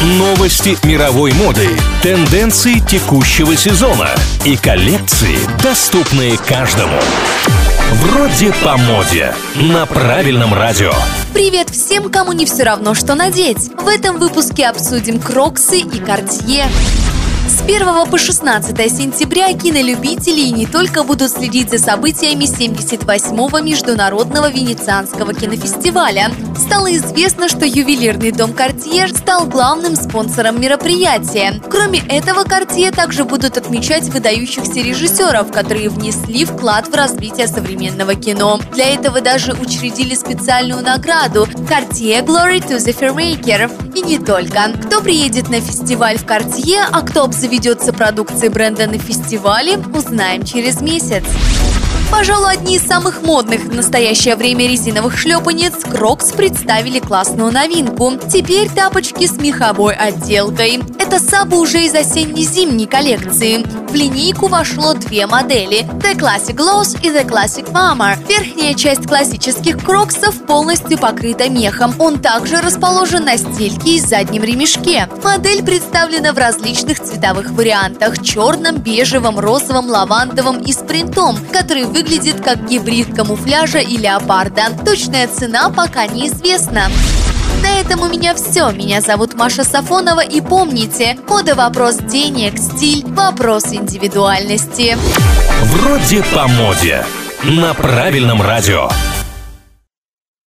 [0.00, 1.68] Новости мировой моды,
[2.02, 4.08] тенденции текущего сезона
[4.46, 6.98] и коллекции, доступные каждому.
[7.92, 9.34] Вроде по моде.
[9.56, 10.94] На правильном радио.
[11.34, 13.70] Привет всем, кому не все равно, что надеть.
[13.76, 16.64] В этом выпуске обсудим кроксы и кортье.
[17.50, 24.48] С 1 по 16 сентября кинолюбители и не только будут следить за событиями 78-го Международного
[24.48, 26.30] Венецианского кинофестиваля.
[26.56, 31.60] Стало известно, что ювелирный дом «Кортье» стал главным спонсором мероприятия.
[31.68, 38.60] Кроме этого, «Кортье» также будут отмечать выдающихся режиссеров, которые внесли вклад в развитие современного кино.
[38.72, 43.89] Для этого даже учредили специальную награду «Кортье Glory to the Filmmaker».
[44.00, 44.72] И не только.
[44.86, 50.80] Кто приедет на фестиваль в «Кортье», а кто заведется продукция бренда на фестивале, узнаем через
[50.80, 51.24] месяц.
[52.10, 58.14] Пожалуй, одни из самых модных в настоящее время резиновых шлепанец Crocs представили классную новинку.
[58.30, 60.80] Теперь тапочки с меховой отделкой.
[60.98, 63.64] Это сабо уже из осенне-зимней коллекции.
[63.88, 68.16] В линейку вошло две модели– The Classic Gloss и The Classic Bomber.
[68.28, 71.94] Верхняя часть классических кроксов полностью покрыта мехом.
[71.98, 75.08] Он также расположен на стельке и заднем ремешке.
[75.24, 81.99] Модель представлена в различных цветовых вариантах– черном, бежевом, розовом, лавандовом и с принтом, который вы
[82.00, 84.68] выглядит как гибрид камуфляжа и леопарда.
[84.86, 86.84] Точная цена пока неизвестна.
[87.62, 88.70] На этом у меня все.
[88.70, 94.96] Меня зовут Маша Сафонова и помните, мода вопрос денег, стиль– вопрос индивидуальности.
[95.64, 97.04] Вроде по моде.
[97.42, 98.88] На правильном радио.